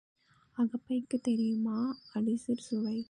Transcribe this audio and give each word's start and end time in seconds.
அகப்பைக்குத் 0.57 1.23
தெரியுமா 1.23 1.77
அடிசிற் 2.13 2.65
சுவை? 2.67 2.99